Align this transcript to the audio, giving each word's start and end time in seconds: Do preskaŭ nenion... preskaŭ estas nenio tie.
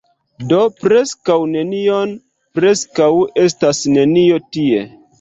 Do 0.53 0.61
preskaŭ 0.83 1.35
nenion... 1.51 2.17
preskaŭ 2.59 3.13
estas 3.47 3.87
nenio 3.99 4.45
tie. 4.53 4.87